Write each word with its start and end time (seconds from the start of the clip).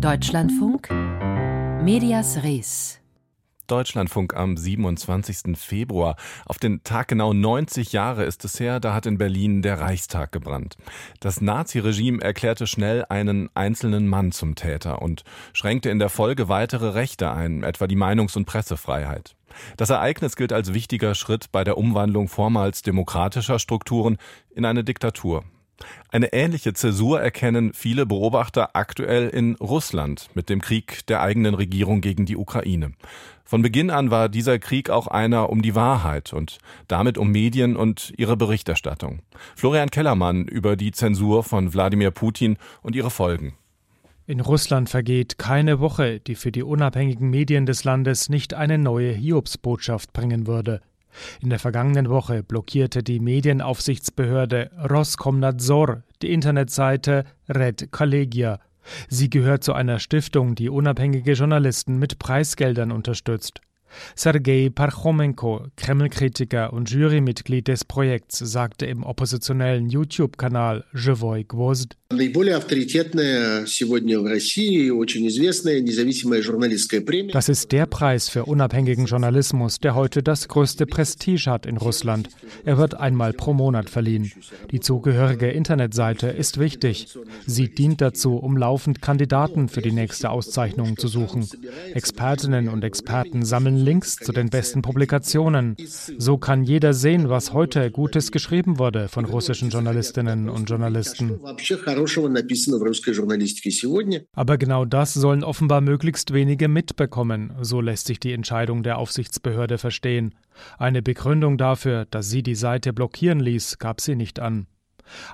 Deutschlandfunk 0.00 0.90
Medias 1.82 2.44
Res 2.44 3.00
Deutschlandfunk 3.66 4.36
am 4.36 4.56
27. 4.56 5.58
Februar. 5.58 6.14
Auf 6.46 6.58
den 6.58 6.84
Tag 6.84 7.08
genau 7.08 7.32
90 7.32 7.92
Jahre 7.92 8.22
ist 8.24 8.44
es 8.44 8.60
her, 8.60 8.78
da 8.78 8.94
hat 8.94 9.06
in 9.06 9.18
Berlin 9.18 9.60
der 9.60 9.80
Reichstag 9.80 10.30
gebrannt. 10.30 10.76
Das 11.18 11.40
Naziregime 11.40 12.22
erklärte 12.22 12.68
schnell 12.68 13.06
einen 13.08 13.50
einzelnen 13.54 14.06
Mann 14.06 14.30
zum 14.30 14.54
Täter 14.54 15.02
und 15.02 15.24
schränkte 15.52 15.90
in 15.90 15.98
der 15.98 16.10
Folge 16.10 16.48
weitere 16.48 16.90
Rechte 16.90 17.32
ein, 17.32 17.64
etwa 17.64 17.88
die 17.88 17.96
Meinungs- 17.96 18.36
und 18.36 18.44
Pressefreiheit. 18.44 19.34
Das 19.76 19.90
Ereignis 19.90 20.36
gilt 20.36 20.52
als 20.52 20.74
wichtiger 20.74 21.16
Schritt 21.16 21.50
bei 21.50 21.64
der 21.64 21.76
Umwandlung 21.76 22.28
vormals 22.28 22.82
demokratischer 22.82 23.58
Strukturen 23.58 24.16
in 24.54 24.64
eine 24.64 24.84
Diktatur. 24.84 25.42
Eine 26.10 26.32
ähnliche 26.32 26.72
Zäsur 26.72 27.20
erkennen 27.20 27.72
viele 27.72 28.06
Beobachter 28.06 28.70
aktuell 28.74 29.28
in 29.28 29.56
Russland 29.56 30.28
mit 30.34 30.48
dem 30.48 30.60
Krieg 30.60 31.06
der 31.06 31.22
eigenen 31.22 31.54
Regierung 31.54 32.00
gegen 32.00 32.26
die 32.26 32.36
Ukraine. 32.36 32.92
Von 33.44 33.62
Beginn 33.62 33.90
an 33.90 34.10
war 34.10 34.28
dieser 34.28 34.58
Krieg 34.58 34.90
auch 34.90 35.06
einer 35.06 35.48
um 35.48 35.62
die 35.62 35.74
Wahrheit 35.74 36.32
und 36.32 36.58
damit 36.86 37.16
um 37.16 37.30
Medien 37.30 37.76
und 37.76 38.12
ihre 38.18 38.36
Berichterstattung. 38.36 39.20
Florian 39.56 39.90
Kellermann 39.90 40.46
über 40.46 40.76
die 40.76 40.92
Zensur 40.92 41.44
von 41.44 41.72
Wladimir 41.72 42.10
Putin 42.10 42.58
und 42.82 42.94
ihre 42.94 43.10
Folgen. 43.10 43.54
In 44.26 44.40
Russland 44.40 44.90
vergeht 44.90 45.38
keine 45.38 45.80
Woche, 45.80 46.20
die 46.20 46.34
für 46.34 46.52
die 46.52 46.62
unabhängigen 46.62 47.30
Medien 47.30 47.64
des 47.64 47.84
Landes 47.84 48.28
nicht 48.28 48.52
eine 48.52 48.76
neue 48.76 49.12
Hiobsbotschaft 49.12 50.12
bringen 50.12 50.46
würde. 50.46 50.82
In 51.40 51.50
der 51.50 51.58
vergangenen 51.58 52.08
Woche 52.08 52.42
blockierte 52.42 53.02
die 53.02 53.20
Medienaufsichtsbehörde 53.20 54.70
Roskomnadzor 54.90 56.02
die 56.22 56.32
Internetseite 56.32 57.24
Red 57.48 57.90
Collegia. 57.90 58.60
Sie 59.08 59.30
gehört 59.30 59.64
zu 59.64 59.72
einer 59.72 59.98
Stiftung, 59.98 60.54
die 60.54 60.68
unabhängige 60.68 61.32
Journalisten 61.32 61.98
mit 61.98 62.18
Preisgeldern 62.18 62.92
unterstützt. 62.92 63.60
Sergei 64.15 64.69
Parchomenko, 64.73 65.67
Kreml-Kritiker 65.75 66.73
und 66.73 66.89
Jurymitglied 66.89 67.67
des 67.67 67.85
Projekts, 67.85 68.39
sagte 68.39 68.85
im 68.85 69.03
oppositionellen 69.03 69.89
YouTube-Kanal 69.89 70.85
Живой 70.93 71.43
Гвоздь. 71.43 71.97
Das 77.31 77.49
ist 77.49 77.71
der 77.71 77.85
Preis 77.87 78.29
für 78.29 78.45
unabhängigen 78.45 79.05
Journalismus, 79.05 79.79
der 79.79 79.95
heute 79.95 80.21
das 80.21 80.47
größte 80.47 80.85
Prestige 80.85 81.49
hat 81.49 81.65
in 81.65 81.77
Russland. 81.77 82.29
Er 82.65 82.77
wird 82.77 82.93
einmal 82.93 83.33
pro 83.33 83.53
Monat 83.53 83.89
verliehen. 83.89 84.31
Die 84.71 84.79
zugehörige 84.79 85.49
Internetseite 85.49 86.27
ist 86.27 86.59
wichtig. 86.59 87.07
Sie 87.47 87.73
dient 87.73 87.99
dazu, 88.01 88.35
um 88.35 88.57
laufend 88.57 89.01
Kandidaten 89.01 89.67
für 89.67 89.81
die 89.81 89.91
nächste 89.91 90.29
Auszeichnung 90.29 90.97
zu 90.97 91.07
suchen. 91.07 91.47
Expertinnen 91.93 92.69
und 92.69 92.83
Experten 92.83 93.43
sammeln 93.43 93.76
Links 93.78 94.16
zu 94.16 94.32
den 94.32 94.50
besten 94.50 94.82
Publikationen. 94.82 95.76
So 96.18 96.38
kann 96.38 96.64
jeder 96.64 96.94
sehen, 96.94 97.28
was 97.28 97.52
heute 97.52 97.90
Gutes 97.90 98.32
geschrieben 98.32 98.78
wurde 98.78 99.08
von 99.08 99.24
russischen 99.24 99.70
Journalistinnen 99.70 100.48
und 100.48 100.68
Journalisten. 100.68 101.40
Aber 104.32 104.58
genau 104.58 104.84
das 104.84 105.14
sollen 105.14 105.44
offenbar 105.44 105.80
möglichst 105.80 106.32
wenige 106.32 106.68
mitbekommen, 106.68 107.52
so 107.60 107.80
lässt 107.80 108.06
sich 108.06 108.20
die 108.20 108.32
Entscheidung 108.32 108.82
der 108.82 108.98
Aufsichtsbehörde 108.98 109.78
verstehen. 109.78 110.34
Eine 110.78 111.02
Begründung 111.02 111.58
dafür, 111.58 112.06
dass 112.06 112.30
sie 112.30 112.42
die 112.42 112.54
Seite 112.54 112.92
blockieren 112.92 113.40
ließ, 113.40 113.78
gab 113.78 114.00
sie 114.00 114.16
nicht 114.16 114.40
an. 114.40 114.66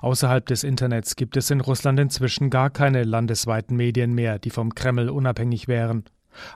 Außerhalb 0.00 0.46
des 0.46 0.64
Internets 0.64 1.16
gibt 1.16 1.36
es 1.36 1.50
in 1.50 1.60
Russland 1.60 1.98
inzwischen 1.98 2.50
gar 2.50 2.70
keine 2.70 3.04
landesweiten 3.04 3.76
Medien 3.76 4.14
mehr, 4.14 4.38
die 4.38 4.50
vom 4.50 4.74
Kreml 4.74 5.08
unabhängig 5.08 5.68
wären. 5.68 6.04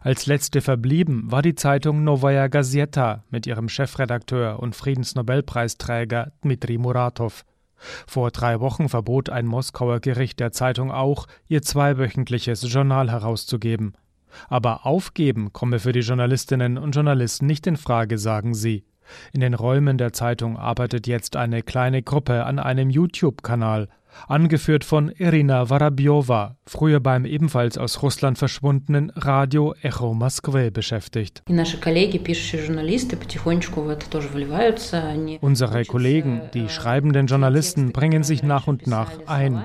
Als 0.00 0.26
letzte 0.26 0.60
verblieben 0.60 1.30
war 1.30 1.42
die 1.42 1.54
Zeitung 1.54 2.04
Novaya 2.04 2.48
Gazeta 2.48 3.24
mit 3.30 3.46
ihrem 3.46 3.68
Chefredakteur 3.68 4.60
und 4.60 4.74
Friedensnobelpreisträger 4.74 6.32
Dmitri 6.42 6.78
Muratov. 6.78 7.44
Vor 8.06 8.30
drei 8.30 8.60
Wochen 8.60 8.88
verbot 8.88 9.30
ein 9.30 9.46
Moskauer 9.46 10.00
Gericht 10.00 10.40
der 10.40 10.52
Zeitung 10.52 10.90
auch, 10.90 11.26
ihr 11.46 11.62
zweiwöchentliches 11.62 12.70
Journal 12.72 13.10
herauszugeben. 13.10 13.94
Aber 14.48 14.84
aufgeben 14.84 15.52
komme 15.52 15.78
für 15.78 15.92
die 15.92 16.00
Journalistinnen 16.00 16.76
und 16.76 16.94
Journalisten 16.94 17.46
nicht 17.46 17.66
in 17.66 17.76
Frage, 17.76 18.18
sagen 18.18 18.54
sie. 18.54 18.84
In 19.32 19.40
den 19.40 19.54
Räumen 19.54 19.98
der 19.98 20.12
Zeitung 20.12 20.56
arbeitet 20.56 21.06
jetzt 21.06 21.36
eine 21.36 21.62
kleine 21.62 22.02
Gruppe 22.02 22.44
an 22.44 22.58
einem 22.58 22.90
YouTube-Kanal, 22.90 23.88
angeführt 24.26 24.84
von 24.84 25.10
Irina 25.10 25.70
Warabjowa, 25.70 26.56
früher 26.66 27.00
beim 27.00 27.24
ebenfalls 27.24 27.78
aus 27.78 28.02
Russland 28.02 28.38
verschwundenen 28.38 29.10
Radio 29.14 29.74
Echo 29.82 30.14
Moskwe 30.14 30.70
beschäftigt. 30.70 31.42
Unsere 35.40 35.84
Kollegen, 35.84 36.40
die 36.54 36.68
schreibenden 36.68 37.26
Journalisten, 37.26 37.92
bringen 37.92 38.22
sich 38.22 38.42
nach 38.42 38.66
und 38.66 38.86
nach 38.86 39.12
ein. 39.26 39.62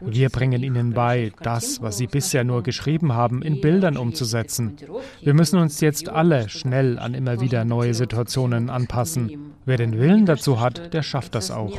Wir 0.00 0.28
bringen 0.28 0.62
ihnen 0.62 0.92
bei, 0.92 1.32
das, 1.42 1.82
was 1.82 1.98
sie 1.98 2.06
bisher 2.06 2.44
nur 2.44 2.62
geschrieben 2.62 3.12
haben, 3.12 3.42
in 3.42 3.60
Bildern 3.60 3.96
umzusetzen. 3.96 4.76
Wir 5.22 5.34
müssen 5.34 5.58
uns 5.58 5.80
jetzt 5.80 6.08
alle 6.08 6.48
schnell 6.48 6.98
an 6.98 7.14
immer 7.14 7.40
wieder 7.40 7.64
neue 7.64 7.94
Situationen 7.94 8.70
anpassen. 8.70 9.54
Wer 9.64 9.76
den 9.76 9.98
Willen 9.98 10.26
dazu 10.26 10.60
hat, 10.60 10.94
der 10.94 11.02
schafft 11.02 11.34
das 11.34 11.50
auch. 11.50 11.72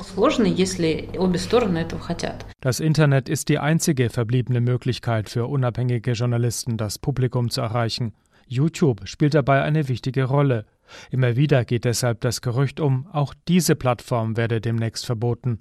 Das 2.61 2.79
Internet 2.79 3.29
ist 3.29 3.49
die 3.49 3.59
einzige 3.59 4.09
verbliebene 4.09 4.61
Möglichkeit 4.61 5.29
für 5.29 5.47
unabhängige 5.47 6.11
Journalisten, 6.11 6.77
das 6.77 6.99
Publikum 6.99 7.49
zu 7.49 7.61
erreichen. 7.61 8.13
YouTube 8.47 9.07
spielt 9.07 9.33
dabei 9.33 9.61
eine 9.61 9.87
wichtige 9.87 10.25
Rolle. 10.25 10.65
Immer 11.11 11.35
wieder 11.35 11.65
geht 11.65 11.85
deshalb 11.85 12.21
das 12.21 12.41
Gerücht 12.41 12.79
um, 12.79 13.07
auch 13.11 13.33
diese 13.47 13.75
Plattform 13.75 14.37
werde 14.37 14.59
demnächst 14.59 15.05
verboten. 15.05 15.59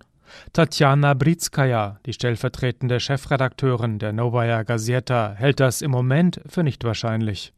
Tatjana 0.53 1.15
Britskaya, 1.15 2.01
die 2.07 2.13
stellvertretende 2.13 3.01
Chefredakteurin 3.01 3.99
der 3.99 4.13
Novaya 4.13 4.63
Gazeta, 4.63 5.35
hält 5.37 5.61
das 5.61 5.83
im 5.83 5.91
Moment 5.91 6.41
für 6.47 6.63
nicht 6.63 6.85
wahrscheinlich. 6.85 7.53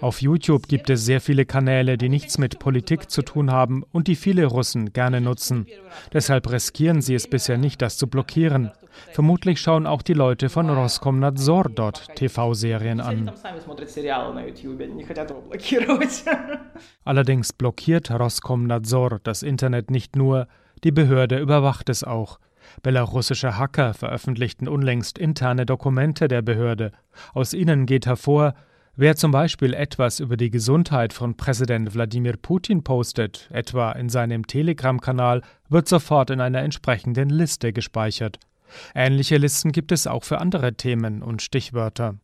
Auf 0.00 0.22
YouTube 0.22 0.68
gibt 0.68 0.90
es 0.90 1.04
sehr 1.04 1.20
viele 1.20 1.44
Kanäle, 1.44 1.98
die 1.98 2.08
nichts 2.08 2.38
mit 2.38 2.58
Politik 2.58 3.10
zu 3.10 3.22
tun 3.22 3.50
haben 3.50 3.84
und 3.92 4.08
die 4.08 4.16
viele 4.16 4.46
Russen 4.46 4.92
gerne 4.92 5.20
nutzen. 5.20 5.66
Deshalb 6.12 6.50
riskieren 6.50 7.02
sie 7.02 7.14
es 7.14 7.28
bisher 7.28 7.58
nicht, 7.58 7.82
das 7.82 7.98
zu 7.98 8.06
blockieren. 8.06 8.70
Vermutlich 9.12 9.60
schauen 9.60 9.86
auch 9.86 10.02
die 10.02 10.14
Leute 10.14 10.48
von 10.48 10.70
Roskomnadzor 10.70 11.64
dort 11.74 12.14
TV-Serien 12.16 13.00
an. 13.00 13.30
Allerdings 17.04 17.52
blockiert 17.52 18.10
Roskomnadzor 18.10 19.20
das 19.22 19.42
Internet 19.42 19.90
nicht 19.90 20.16
nur, 20.16 20.46
die 20.82 20.92
Behörde 20.92 21.38
überwacht 21.38 21.88
es 21.88 22.04
auch. 22.04 22.38
Belarussische 22.82 23.58
Hacker 23.58 23.94
veröffentlichten 23.94 24.68
unlängst 24.68 25.18
interne 25.18 25.66
Dokumente 25.66 26.28
der 26.28 26.42
Behörde. 26.42 26.92
Aus 27.34 27.54
ihnen 27.54 27.86
geht 27.86 28.06
hervor, 28.06 28.54
Wer 28.96 29.16
zum 29.16 29.30
Beispiel 29.30 29.72
etwas 29.72 30.20
über 30.20 30.36
die 30.36 30.50
Gesundheit 30.50 31.14
von 31.14 31.36
Präsident 31.36 31.94
Wladimir 31.94 32.36
Putin 32.36 32.84
postet, 32.84 33.48
etwa 33.50 33.92
in 33.92 34.10
seinem 34.10 34.46
Telegram-Kanal, 34.46 35.42
wird 35.70 35.88
sofort 35.88 36.28
in 36.28 36.40
einer 36.40 36.60
entsprechenden 36.60 37.30
Liste 37.30 37.72
gespeichert. 37.72 38.38
Ähnliche 38.94 39.38
Listen 39.38 39.72
gibt 39.72 39.92
es 39.92 40.06
auch 40.06 40.24
für 40.24 40.38
andere 40.38 40.74
Themen 40.74 41.22
und 41.22 41.40
Stichwörter. 41.40 42.16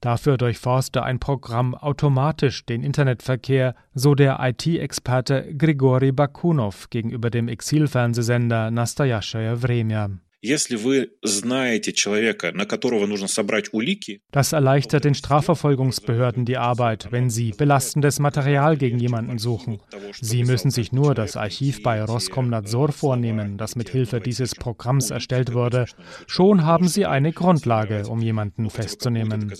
Dafür 0.00 0.36
durchforste 0.36 1.02
ein 1.02 1.18
Programm 1.18 1.74
automatisch 1.74 2.64
den 2.66 2.82
Internetverkehr, 2.82 3.74
so 3.94 4.14
der 4.14 4.38
IT-Experte 4.40 5.54
Grigori 5.56 6.12
Bakunov 6.12 6.90
gegenüber 6.90 7.30
dem 7.30 7.48
Exilfernsehsender 7.48 8.70
Nastajaschaya 8.70 9.62
Vremya. 9.62 10.10
Если 10.41 10.75
вы 10.75 11.09
знаете 11.23 11.93
человека, 11.93 12.51
на 12.53 12.65
которого 12.65 13.07
нужно 13.07 13.27
собрать 13.27 13.73
улики, 13.73 14.21
das 14.31 14.53
erleichtert 14.53 15.03
den 15.03 15.15
Strafverfolgungsbehörden 15.15 16.45
die 16.45 16.57
Arbeit, 16.57 17.11
wenn 17.11 17.31
sie 17.31 17.51
belastendes 17.57 18.19
Material 18.19 18.77
gegen 18.77 18.99
jemanden 18.99 19.39
suchen. 19.39 19.81
Sie 20.21 20.43
müssen 20.43 20.69
sich 20.69 20.91
nur 20.91 21.15
das 21.15 21.35
Archiv 21.35 21.81
bei 21.81 22.03
Roskomnadzor 22.03 22.91
vornehmen, 22.91 23.57
das 23.57 23.75
mit 23.75 23.89
Hilfe 23.89 24.19
dieses 24.19 24.53
Programms 24.53 25.09
erstellt 25.09 25.53
wurde. 25.53 25.85
Schon 26.27 26.63
haben 26.63 26.87
sie 26.87 27.05
eine 27.07 27.33
Grundlage, 27.33 28.07
um 28.07 28.21
jemanden 28.21 28.69
festzunehmen. 28.69 29.51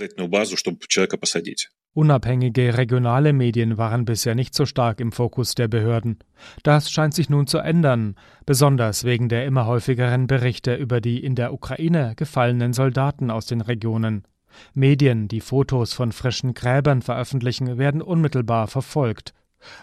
Unabhängige 1.94 2.78
regionale 2.78 3.34
Medien 3.34 3.76
waren 3.76 4.06
bisher 4.06 4.34
nicht 4.34 4.54
so 4.54 4.64
stark 4.64 4.98
im 4.98 5.12
Fokus 5.12 5.54
der 5.54 5.68
Behörden. 5.68 6.18
Das 6.62 6.90
scheint 6.90 7.12
sich 7.12 7.28
nun 7.28 7.46
zu 7.46 7.58
ändern, 7.58 8.14
besonders 8.46 9.04
wegen 9.04 9.28
der 9.28 9.44
immer 9.44 9.66
häufigeren 9.66 10.26
Berichte 10.26 10.74
über 10.74 11.02
die 11.02 11.22
in 11.22 11.34
der 11.34 11.52
Ukraine 11.52 12.14
gefallenen 12.16 12.72
Soldaten 12.72 13.30
aus 13.30 13.44
den 13.44 13.60
Regionen. 13.60 14.24
Medien, 14.72 15.28
die 15.28 15.42
Fotos 15.42 15.92
von 15.92 16.12
frischen 16.12 16.54
Gräbern 16.54 17.02
veröffentlichen, 17.02 17.76
werden 17.76 18.00
unmittelbar 18.00 18.68
verfolgt. 18.68 19.34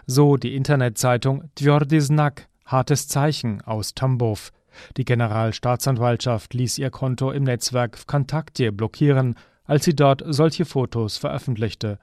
So 0.08 0.36
die 0.36 0.56
Internetzeitung 0.56 1.52
Tjordy 1.54 2.00
Znak, 2.00 2.48
hartes 2.66 3.08
Zeichen 3.08 3.62
aus 3.62 3.94
Tambov. 3.94 4.52
Die 4.98 5.06
Generalstaatsanwaltschaft 5.06 6.56
ließ 6.56 6.80
ihr 6.80 6.90
Konto 6.90 7.32
im 7.32 7.44
Netzwerk 7.44 8.00
Vkontakte 8.00 8.72
blockieren, 8.72 9.36
als 9.70 9.86
sie 9.86 9.96
dort 9.96 10.24
solche 10.26 10.66
Fotos 10.66 11.18
veröffentlichte. 11.18 12.00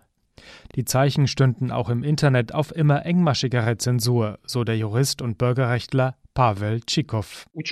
Die 0.77 0.85
Zeichen 0.85 1.27
stünden 1.27 1.73
auch 1.73 1.89
im 1.89 2.05
Internet 2.05 2.55
auf 2.55 2.75
immer 2.75 3.05
engmaschigere 3.05 3.77
Zensur, 3.77 4.39
so 4.45 4.63
der 4.63 4.79
Jurist 4.79 5.21
und 5.21 5.37
Bürgerrechtler 5.37 6.15
Pavel 6.36 6.80
Tschikow. 6.82 7.46
Wenn 7.54 7.66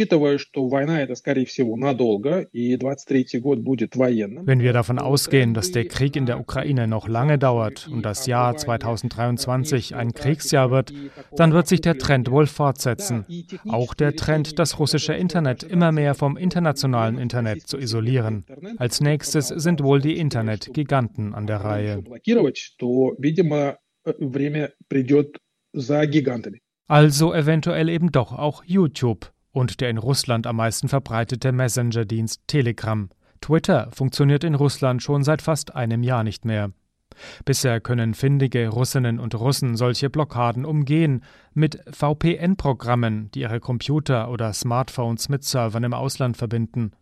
wir 4.61 4.73
davon 4.73 4.99
ausgehen, 4.99 5.53
dass 5.53 5.71
der 5.71 5.87
Krieg 5.87 6.17
in 6.17 6.25
der 6.25 6.39
Ukraine 6.39 6.87
noch 6.87 7.07
lange 7.07 7.39
dauert 7.39 7.87
und 7.87 8.03
das 8.03 8.25
Jahr 8.25 8.57
2023 8.57 9.95
ein 9.95 10.11
Kriegsjahr 10.13 10.71
wird, 10.71 10.93
dann 11.35 11.53
wird 11.53 11.67
sich 11.67 11.81
der 11.81 11.97
Trend 11.97 12.29
wohl 12.29 12.47
fortsetzen. 12.47 13.25
Auch 13.69 13.93
der 13.93 14.15
Trend, 14.15 14.59
das 14.59 14.77
russische 14.77 15.13
Internet 15.13 15.63
immer 15.63 15.93
mehr 15.93 16.15
vom 16.15 16.35
internationalen 16.35 17.17
Internet 17.17 17.67
zu 17.67 17.77
isolieren. 17.77 18.45
Als 18.77 18.99
nächstes 18.99 19.47
sind 19.47 19.81
wohl 19.81 20.01
die 20.01 20.17
Internetgiganten 20.17 21.33
an 21.33 21.47
der 21.47 21.57
Reihe. 21.57 22.03
Время 24.17 24.71
придет 24.87 25.37
за 25.73 26.05
гигантами. 26.05 26.61
Also 26.86 27.32
eventuell 27.32 27.88
eben 27.88 28.12
doch 28.12 28.32
auch 28.32 28.62
YouTube 28.64 29.32
und 29.52 29.80
der 29.80 29.88
in 29.88 29.98
Russland 29.98 30.46
am 30.46 30.56
meisten 30.56 30.88
verbreitete 30.88 31.52
Messenger-Dienst 31.52 32.42
Telegram. 32.46 33.08
Twitter 33.40 33.88
funktioniert 33.92 34.44
in 34.44 34.54
Russland 34.54 35.02
schon 35.02 35.22
seit 35.22 35.40
fast 35.40 35.74
einem 35.74 36.02
Jahr 36.02 36.24
nicht 36.24 36.44
mehr. 36.44 36.72
Bisher 37.44 37.80
können 37.80 38.14
findige 38.14 38.68
Russinnen 38.68 39.20
und 39.20 39.34
Russen 39.34 39.76
solche 39.76 40.10
Blockaden 40.10 40.64
umgehen 40.64 41.22
mit 41.52 41.78
VPN-Programmen, 41.90 43.30
die 43.32 43.40
ihre 43.42 43.60
Computer 43.60 44.30
oder 44.30 44.52
Smartphones 44.52 45.28
mit 45.28 45.44
Servern 45.44 45.84
im 45.84 45.94
Ausland 45.94 46.36
verbinden. 46.36 46.92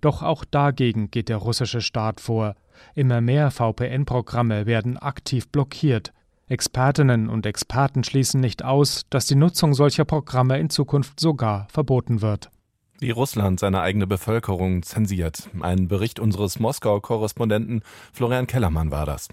Doch 0.00 0.22
auch 0.22 0.44
dagegen 0.44 1.10
geht 1.10 1.28
der 1.28 1.36
russische 1.36 1.82
Staat 1.82 2.20
vor. 2.20 2.54
Immer 2.94 3.20
mehr 3.20 3.50
VPN-Programme 3.50 4.66
werden 4.66 4.96
aktiv 4.96 5.48
blockiert. 5.48 6.12
Expertinnen 6.48 7.28
und 7.28 7.44
Experten 7.46 8.04
schließen 8.04 8.40
nicht 8.40 8.64
aus, 8.64 9.02
dass 9.10 9.26
die 9.26 9.34
Nutzung 9.34 9.74
solcher 9.74 10.04
Programme 10.04 10.58
in 10.58 10.70
Zukunft 10.70 11.20
sogar 11.20 11.68
verboten 11.70 12.22
wird. 12.22 12.50
Wie 13.00 13.10
Russland 13.10 13.60
seine 13.60 13.80
eigene 13.80 14.06
Bevölkerung 14.06 14.82
zensiert. 14.82 15.50
Ein 15.60 15.86
Bericht 15.88 16.18
unseres 16.18 16.58
Moskau-Korrespondenten 16.58 17.82
Florian 18.12 18.46
Kellermann 18.46 18.90
war 18.90 19.06
das. 19.06 19.28